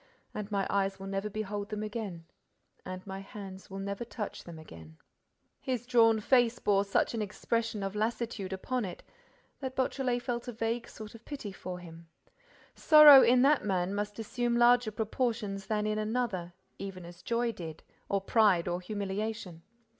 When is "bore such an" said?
6.57-7.21